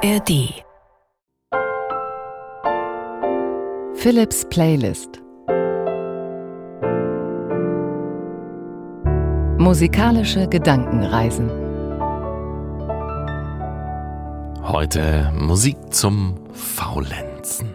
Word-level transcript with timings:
ARD 0.00 0.62
Philips 3.94 4.44
Playlist 4.48 5.20
Musikalische 9.58 10.46
Gedankenreisen 10.46 11.50
Heute 14.62 15.32
Musik 15.34 15.76
zum 15.90 16.36
Faulenzen. 16.52 17.74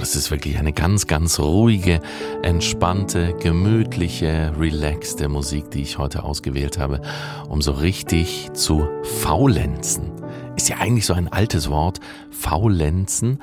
Das 0.00 0.16
ist 0.16 0.32
wirklich 0.32 0.58
eine 0.58 0.72
ganz, 0.72 1.06
ganz 1.06 1.38
ruhige, 1.38 2.00
entspannte, 2.42 3.34
gemütliche, 3.34 4.52
relaxte 4.58 5.28
Musik, 5.28 5.70
die 5.70 5.82
ich 5.82 5.98
heute 5.98 6.24
ausgewählt 6.24 6.78
habe, 6.78 7.02
um 7.48 7.62
so 7.62 7.70
richtig 7.70 8.48
zu 8.54 8.88
faulenzen. 9.20 10.19
Ist 10.60 10.68
ja 10.68 10.76
eigentlich 10.76 11.06
so 11.06 11.14
ein 11.14 11.32
altes 11.32 11.70
Wort, 11.70 12.00
faulenzen 12.30 13.38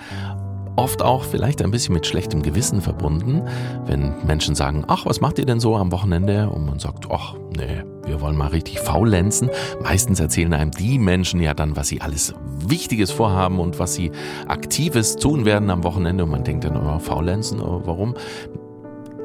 oft 0.76 1.02
auch 1.02 1.24
vielleicht 1.24 1.64
ein 1.64 1.72
bisschen 1.72 1.96
mit 1.96 2.06
schlechtem 2.06 2.44
Gewissen 2.44 2.82
verbunden, 2.82 3.42
wenn 3.88 4.14
Menschen 4.28 4.54
sagen, 4.54 4.86
ach, 4.88 5.08
was 5.08 5.20
macht 5.20 5.40
ihr 5.40 5.46
denn 5.48 5.60
so 5.60 5.76
am 5.76 5.92
Wochenende? 5.92 6.48
Und 6.52 6.68
man 6.68 6.78
sagt, 6.78 7.08
ach, 7.10 7.34
nee, 7.58 7.84
wir 8.06 8.22
wollen 8.22 8.38
mal 8.38 8.50
richtig 8.50 8.80
faulenzen. 8.82 9.50
Meistens 9.82 10.20
erzählen 10.20 10.54
einem 10.54 10.70
die 10.70 11.00
Menschen 11.00 11.42
ja 11.42 11.56
dann, 11.56 11.76
was 11.76 11.88
sie 11.88 12.02
alles 12.02 12.36
Wichtiges 12.60 13.10
vorhaben 13.10 13.60
und 13.60 13.80
was 13.80 13.96
sie 13.96 14.12
Aktives 14.48 15.16
tun 15.16 15.46
werden 15.46 15.72
am 15.72 15.84
Wochenende. 15.84 16.26
Und 16.26 16.30
man 16.30 16.44
denkt 16.44 16.66
dann, 16.66 16.78
oh, 16.78 17.00
faulenzen, 17.00 17.60
oh, 17.60 17.82
warum? 17.84 18.14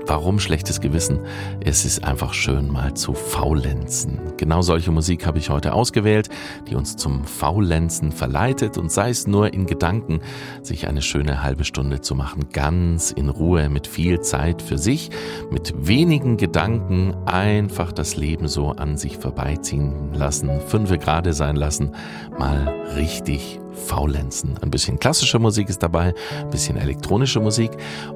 Warum 0.06 0.40
schlechtes 0.40 0.80
Gewissen? 0.80 1.20
Es 1.64 1.84
ist 1.84 2.04
einfach 2.04 2.34
schön, 2.34 2.68
mal 2.68 2.94
zu 2.94 3.14
faulenzen. 3.14 4.20
Genau 4.36 4.60
solche 4.60 4.90
Musik 4.90 5.26
habe 5.26 5.38
ich 5.38 5.48
heute 5.48 5.72
ausgewählt, 5.74 6.28
die 6.68 6.74
uns 6.74 6.96
zum 6.96 7.24
Faulenzen 7.24 8.10
verleitet 8.10 8.78
und 8.78 8.90
sei 8.90 9.10
es 9.10 9.26
nur 9.26 9.54
in 9.54 9.66
Gedanken, 9.66 10.20
sich 10.62 10.88
eine 10.88 11.02
schöne 11.02 11.42
halbe 11.42 11.64
Stunde 11.64 12.00
zu 12.00 12.14
machen, 12.14 12.48
ganz 12.52 13.12
in 13.12 13.28
Ruhe, 13.28 13.68
mit 13.68 13.86
viel 13.86 14.20
Zeit 14.20 14.60
für 14.60 14.78
sich, 14.78 15.10
mit 15.50 15.72
wenigen 15.86 16.36
Gedanken 16.36 17.14
einfach 17.24 17.92
das 17.92 18.16
Leben 18.16 18.48
so 18.48 18.70
an 18.70 18.96
sich 18.96 19.18
vorbeiziehen 19.18 20.12
lassen, 20.12 20.60
fünfe 20.66 20.98
gerade 20.98 21.32
sein 21.32 21.56
lassen, 21.56 21.92
mal 22.38 22.68
richtig 22.96 23.61
faulenzen. 23.74 24.56
Ein 24.60 24.70
bisschen 24.70 24.98
klassische 24.98 25.38
Musik 25.38 25.68
ist 25.68 25.82
dabei, 25.82 26.14
ein 26.38 26.50
bisschen 26.50 26.76
elektronische 26.76 27.40
Musik 27.40 27.70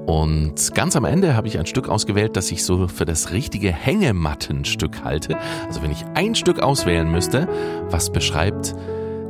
und 0.06 0.74
ganz 0.74 0.96
am 0.96 1.04
Ende 1.04 1.36
habe 1.36 1.48
ich 1.48 1.58
ein 1.58 1.66
Stück 1.66 1.88
ausgewählt, 1.88 2.36
das 2.36 2.50
ich 2.50 2.64
so 2.64 2.88
für 2.88 3.04
das 3.04 3.32
richtige 3.32 3.72
Hängemattenstück 3.72 5.04
halte. 5.04 5.36
Also 5.66 5.82
wenn 5.82 5.90
ich 5.90 6.04
ein 6.14 6.34
Stück 6.34 6.60
auswählen 6.60 7.10
müsste, 7.10 7.48
was 7.90 8.10
beschreibt 8.10 8.74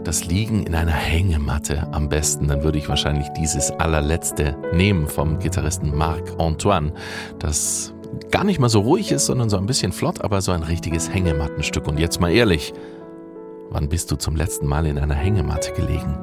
das 0.04 0.24
Liegen 0.24 0.64
in 0.64 0.74
einer 0.74 0.92
Hängematte 0.92 1.88
am 1.92 2.08
besten, 2.08 2.46
dann 2.46 2.62
würde 2.62 2.78
ich 2.78 2.88
wahrscheinlich 2.88 3.28
dieses 3.30 3.72
allerletzte 3.72 4.56
nehmen 4.72 5.08
vom 5.08 5.40
Gitarristen 5.40 5.96
Marc 5.96 6.38
Antoine, 6.38 6.92
das 7.40 7.92
gar 8.30 8.44
nicht 8.44 8.60
mal 8.60 8.68
so 8.68 8.80
ruhig 8.80 9.10
ist, 9.10 9.26
sondern 9.26 9.50
so 9.50 9.56
ein 9.56 9.66
bisschen 9.66 9.92
flott, 9.92 10.22
aber 10.22 10.40
so 10.40 10.52
ein 10.52 10.62
richtiges 10.62 11.12
Hängemattenstück. 11.12 11.88
Und 11.88 11.98
jetzt 11.98 12.20
mal 12.20 12.30
ehrlich, 12.30 12.72
Wann 13.70 13.88
bist 13.88 14.10
du 14.10 14.16
zum 14.16 14.36
letzten 14.36 14.66
Mal 14.66 14.86
in 14.86 14.98
einer 14.98 15.14
Hängematte 15.14 15.72
gelegen? 15.72 16.16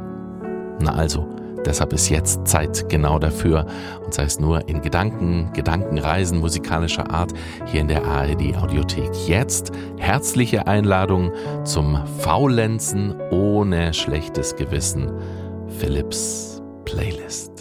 Na 0.80 0.94
also, 0.96 1.28
deshalb 1.66 1.94
ist 1.94 2.10
jetzt 2.10 2.48
Zeit 2.48 2.90
genau 2.90 3.20
dafür 3.20 3.66
und 4.04 4.14
sei 4.14 4.24
es 4.24 4.40
nur 4.40 4.68
in 4.68 4.82
Gedanken, 4.82 5.52
Gedankenreisen 5.54 6.40
musikalischer 6.40 7.12
Art 7.12 7.34
hier 7.66 7.82
in 7.82 7.88
der 7.88 8.06
ARD 8.06 8.58
Audiothek. 8.58 9.12
Jetzt 9.28 9.72
herzliche 9.98 10.68
Einladung 10.68 11.32
zum 11.64 12.06
Faulenzen 12.20 13.16
ohne 13.32 13.94
schlechtes 13.94 14.56
Gewissen. 14.56 15.12
Philips 15.80 16.62
Playlist. 16.86 17.53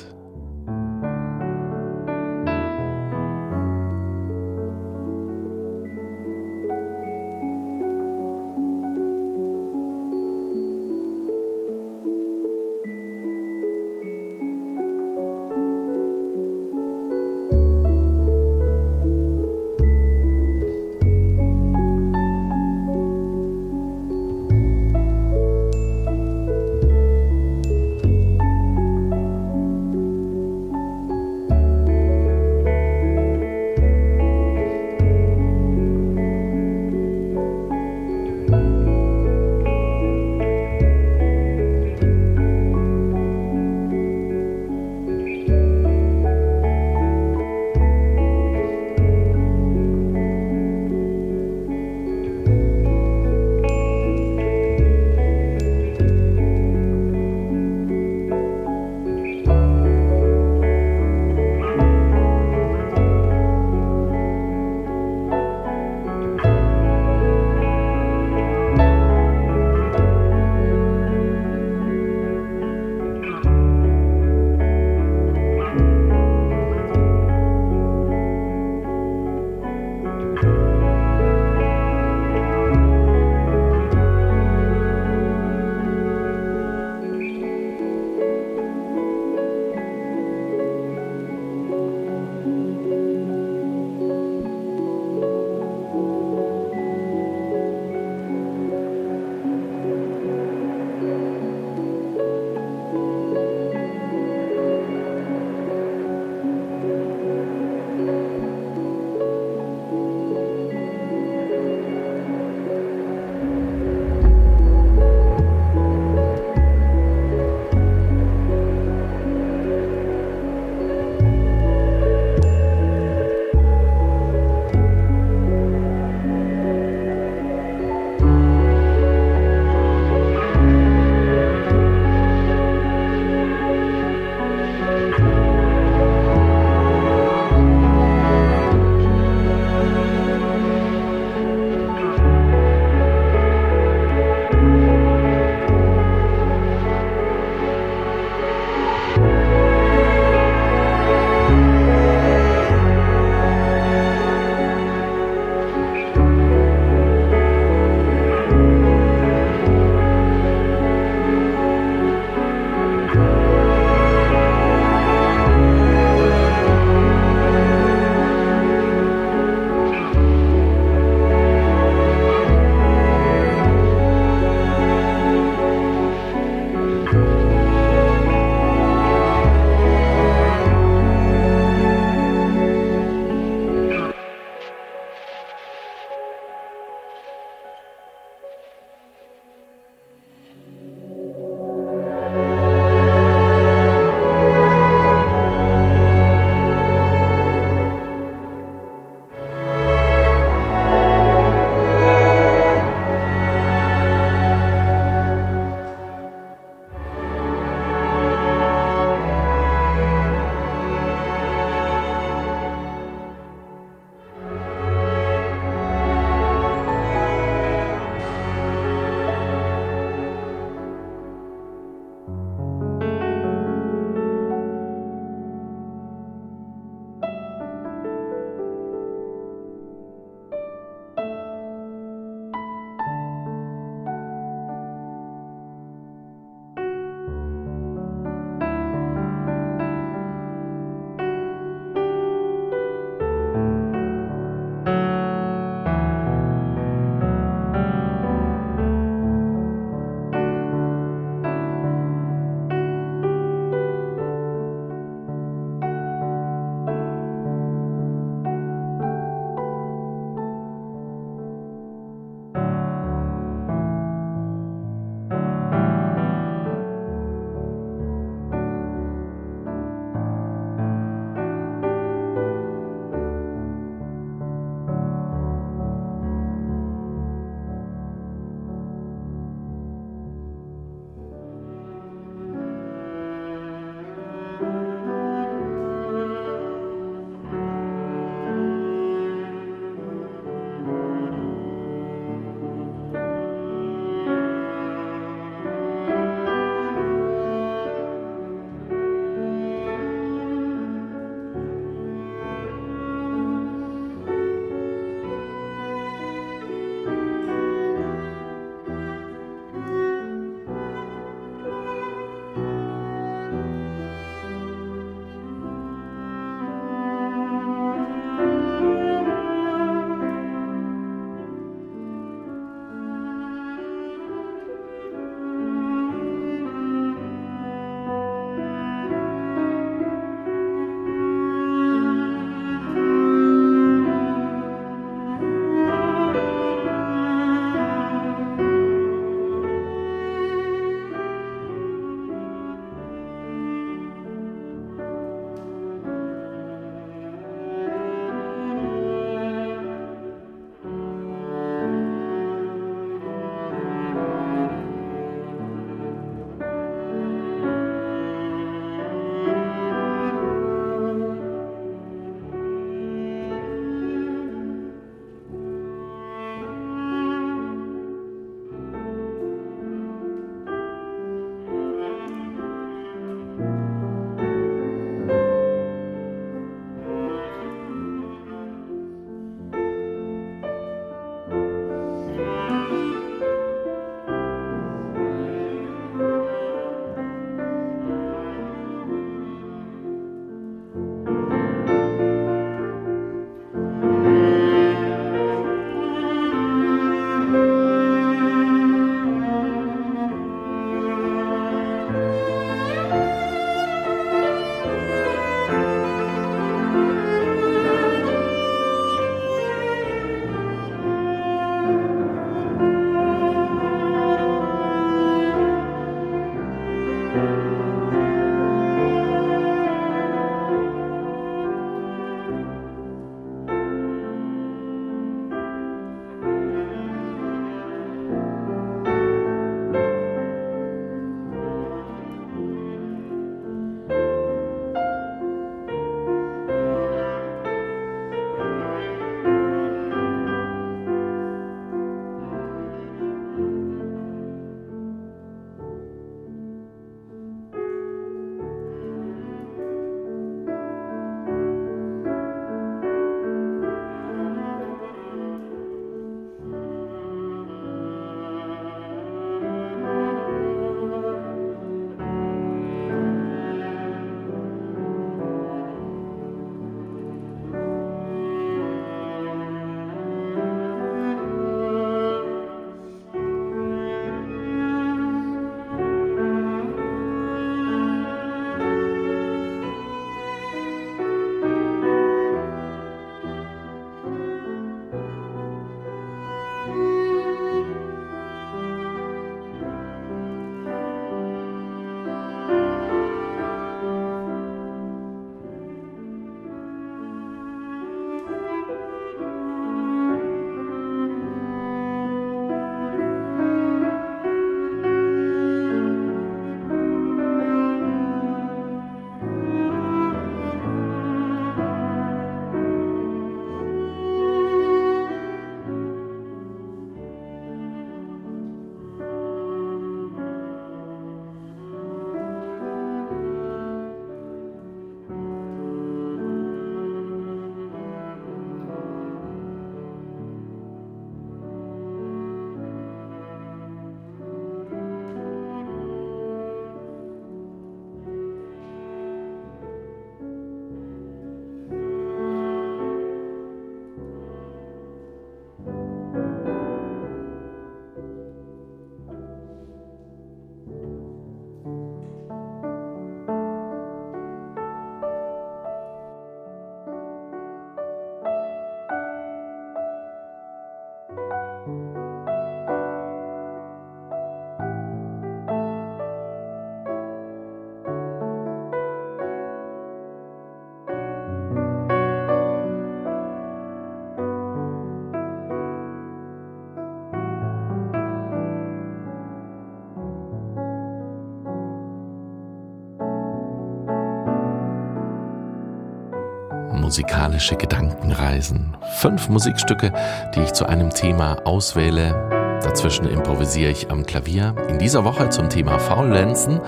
Musikalische 587.12 587.76
Gedankenreisen. 587.76 588.96
Fünf 589.18 589.50
Musikstücke, 589.50 590.14
die 590.54 590.61
ich 590.61 590.72
zu 590.72 590.87
einem 590.87 591.11
Thema 591.11 591.59
auswähle. 591.66 592.81
Dazwischen 592.83 593.26
improvisiere 593.26 593.90
ich 593.90 594.11
am 594.11 594.24
Klavier. 594.24 594.74
In 594.88 594.98
dieser 594.98 595.22
Woche 595.22 595.50
zum 595.50 595.68
Thema 595.68 595.98
Faulenzen. 595.98 596.81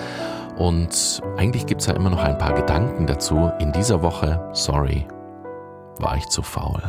Und 0.56 1.20
eigentlich 1.36 1.66
gibt 1.66 1.82
es 1.82 1.88
ja 1.88 1.94
immer 1.94 2.08
noch 2.08 2.24
ein 2.24 2.38
paar 2.38 2.54
Gedanken 2.54 3.06
dazu. 3.06 3.52
In 3.58 3.70
dieser 3.72 4.00
Woche, 4.00 4.48
sorry, 4.54 5.06
war 5.98 6.16
ich 6.16 6.26
zu 6.28 6.40
faul. 6.40 6.80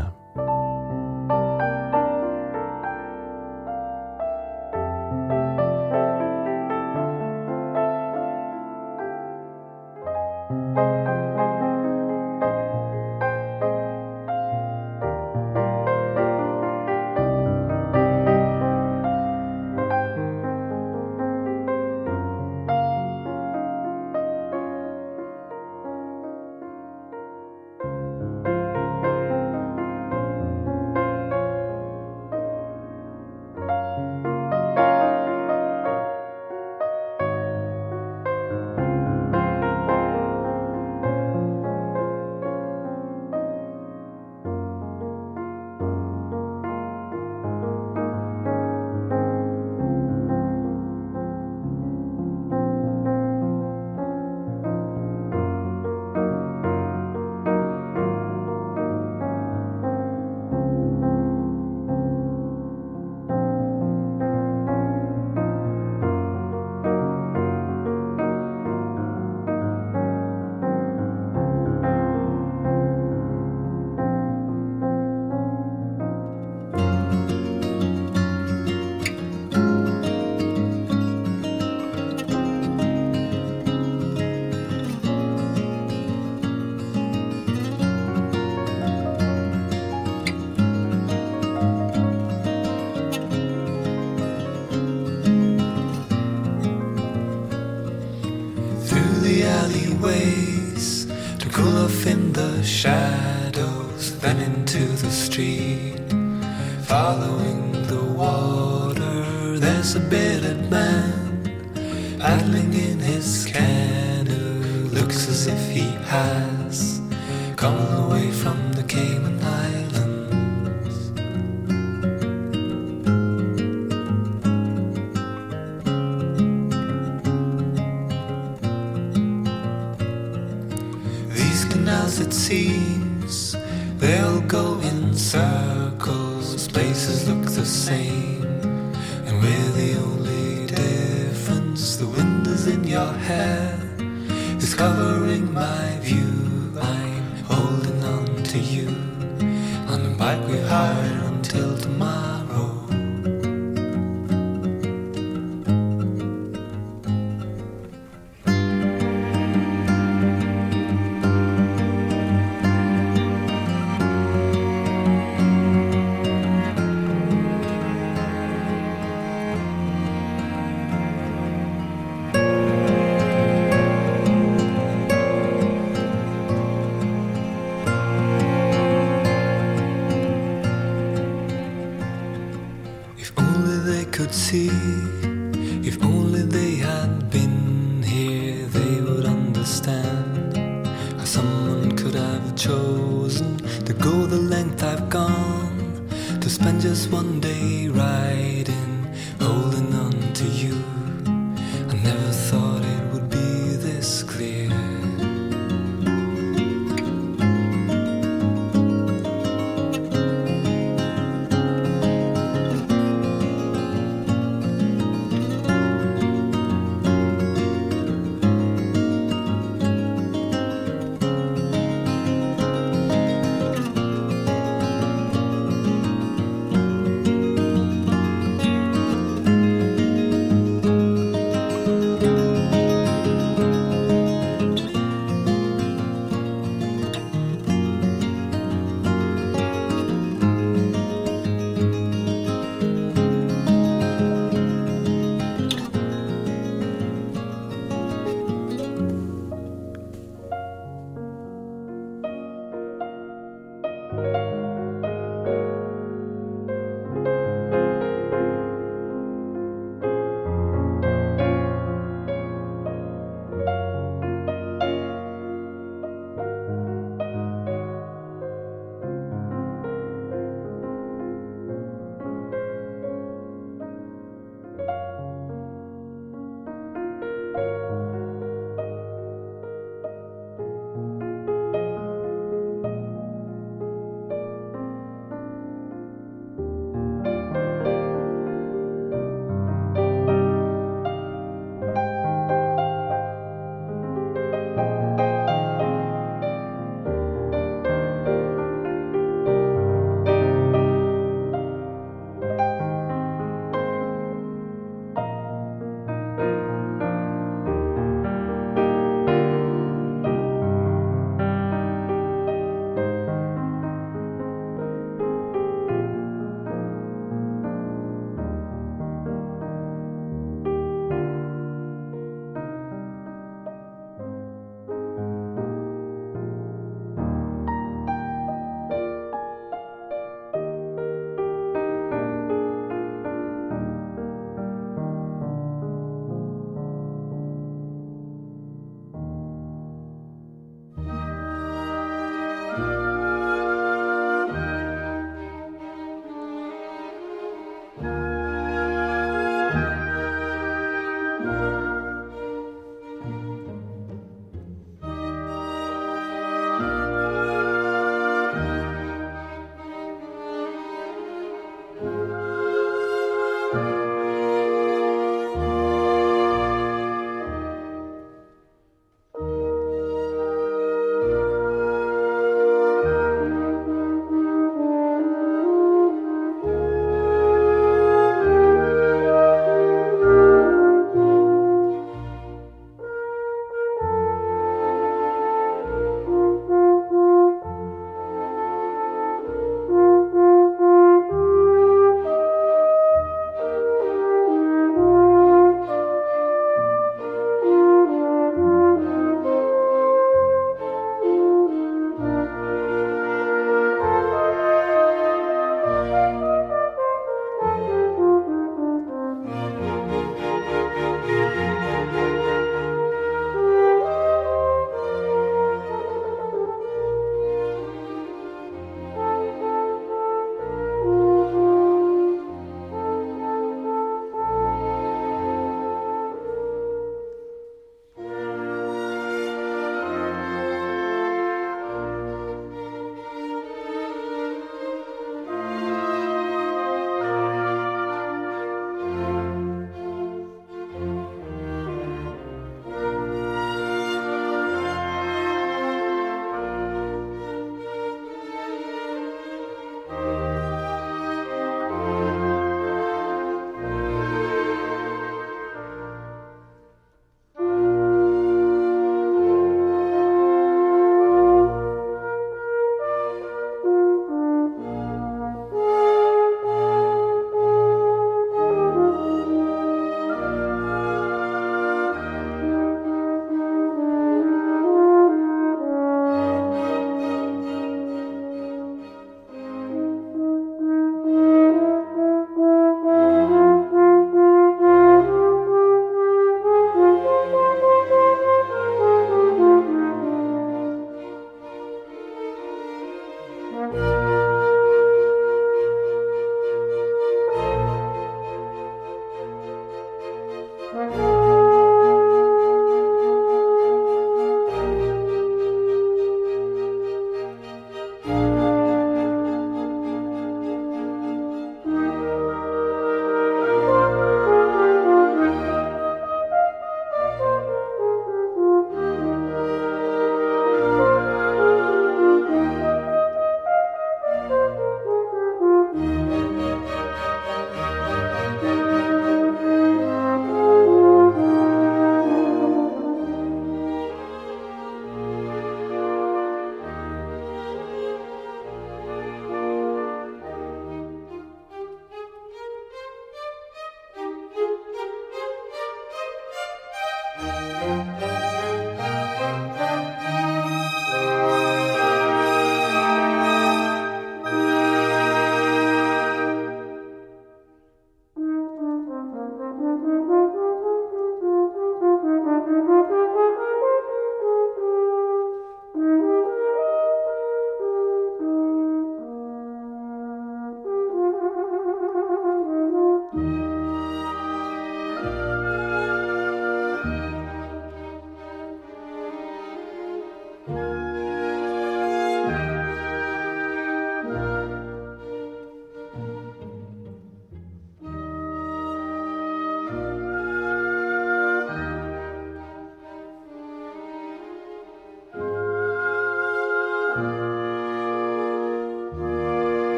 shadows, 102.65 104.19
then 104.19 104.41
into 104.41 104.79
the 104.79 105.11
street. 105.11 105.74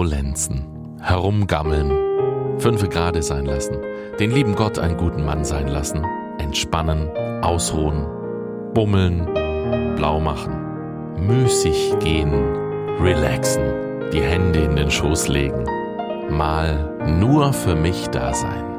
Faulenzen, 0.00 0.96
herumgammeln, 1.02 2.58
fünfe 2.58 2.88
Grade 2.88 3.22
sein 3.22 3.44
lassen, 3.44 3.76
den 4.18 4.30
lieben 4.30 4.54
Gott 4.54 4.78
einen 4.78 4.96
guten 4.96 5.26
Mann 5.26 5.44
sein 5.44 5.68
lassen, 5.68 6.02
entspannen, 6.38 7.10
ausruhen, 7.42 8.06
bummeln, 8.72 9.26
blau 9.96 10.18
machen, 10.18 10.56
müßig 11.18 11.98
gehen, 11.98 12.32
relaxen, 12.98 13.62
die 14.10 14.22
Hände 14.22 14.60
in 14.60 14.76
den 14.76 14.90
Schoß 14.90 15.28
legen, 15.28 15.66
mal 16.30 16.96
nur 17.20 17.52
für 17.52 17.76
mich 17.76 18.08
da 18.08 18.32
sein. 18.32 18.69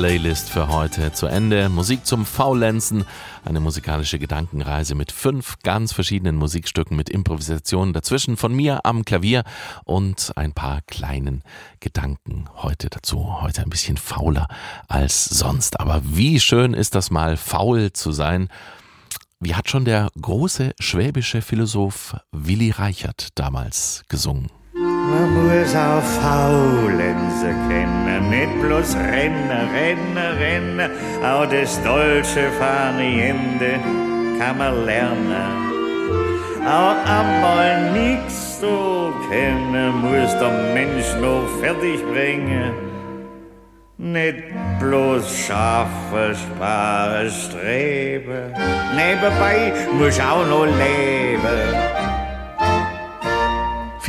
Playlist 0.00 0.48
für 0.48 0.68
heute 0.68 1.12
zu 1.12 1.26
Ende. 1.26 1.68
Musik 1.68 2.06
zum 2.06 2.24
Faulenzen, 2.24 3.04
eine 3.44 3.60
musikalische 3.60 4.18
Gedankenreise 4.18 4.94
mit 4.94 5.12
fünf 5.12 5.58
ganz 5.62 5.92
verschiedenen 5.92 6.36
Musikstücken 6.36 6.96
mit 6.96 7.10
Improvisationen 7.10 7.92
dazwischen 7.92 8.38
von 8.38 8.54
mir 8.54 8.86
am 8.86 9.04
Klavier 9.04 9.44
und 9.84 10.32
ein 10.36 10.54
paar 10.54 10.80
kleinen 10.86 11.42
Gedanken 11.80 12.46
heute 12.56 12.88
dazu. 12.88 13.42
Heute 13.42 13.60
ein 13.60 13.68
bisschen 13.68 13.98
fauler 13.98 14.48
als 14.88 15.26
sonst. 15.26 15.78
Aber 15.78 16.00
wie 16.02 16.40
schön 16.40 16.72
ist 16.72 16.94
das 16.94 17.10
mal, 17.10 17.36
faul 17.36 17.92
zu 17.92 18.10
sein. 18.10 18.48
Wie 19.38 19.54
hat 19.54 19.68
schon 19.68 19.84
der 19.84 20.08
große 20.18 20.72
schwäbische 20.80 21.42
Philosoph 21.42 22.16
Willi 22.32 22.70
Reichert 22.70 23.38
damals 23.38 24.04
gesungen? 24.08 24.48
Man 25.10 25.28
muss 25.34 25.74
auch 25.74 26.02
Faulenzen 26.22 27.54
kennen, 27.68 28.30
nicht 28.30 28.60
bloß 28.60 28.94
rennen, 28.96 29.50
rennen, 29.74 30.16
rennen. 30.38 30.90
Auch 31.24 31.46
das 31.46 31.82
Dolce 31.82 32.46
Ende 33.00 33.80
kann 34.38 34.58
man 34.58 34.86
lernen. 34.86 35.70
Auch 36.64 36.96
einmal 37.10 37.90
nichts 37.92 38.60
zu 38.60 39.12
kennen, 39.28 40.00
muss 40.00 40.32
der 40.38 40.52
Mensch 40.74 41.16
noch 41.20 41.48
fertig 41.60 42.04
bringen. 42.12 42.72
Nicht 43.98 44.44
bloß 44.78 45.24
schaffen, 45.46 46.36
sparen, 46.36 47.30
streben. 47.30 48.54
Nebenbei 48.94 49.72
muss 49.98 50.20
auch 50.20 50.46
noch 50.46 50.66
leben. 50.66 51.99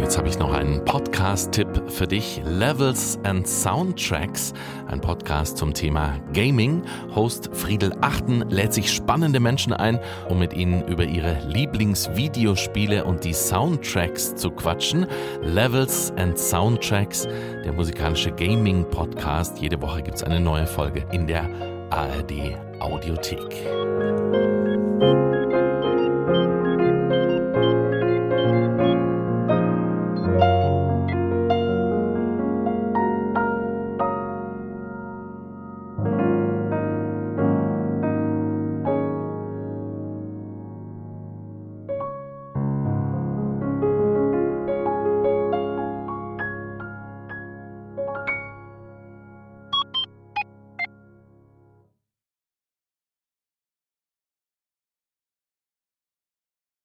Jetzt 0.05 0.19
habe 0.19 0.29
ich 0.29 0.37
noch 0.37 0.53
einen 0.53 0.85
Podcast-Tipp 0.85 1.89
für 1.89 2.05
dich. 2.05 2.39
Levels 2.45 3.17
and 3.23 3.47
Soundtracks, 3.47 4.53
ein 4.85 5.01
Podcast 5.01 5.57
zum 5.57 5.73
Thema 5.73 6.19
Gaming. 6.31 6.83
Host 7.15 7.49
Friedel 7.53 7.91
Achten 8.01 8.47
lädt 8.51 8.71
sich 8.71 8.93
spannende 8.93 9.39
Menschen 9.39 9.73
ein, 9.73 9.99
um 10.29 10.37
mit 10.37 10.53
ihnen 10.53 10.87
über 10.87 11.05
ihre 11.05 11.39
Lieblingsvideospiele 11.47 13.03
und 13.03 13.23
die 13.23 13.33
Soundtracks 13.33 14.35
zu 14.35 14.51
quatschen. 14.51 15.07
Levels 15.41 16.13
and 16.17 16.37
Soundtracks, 16.37 17.23
der 17.23 17.73
musikalische 17.73 18.31
Gaming-Podcast. 18.31 19.57
Jede 19.57 19.81
Woche 19.81 20.03
gibt 20.03 20.17
es 20.17 20.23
eine 20.23 20.39
neue 20.39 20.67
Folge 20.67 21.03
in 21.13 21.25
der 21.25 21.49
ARD 21.89 22.55
Audiothek. 22.79 24.54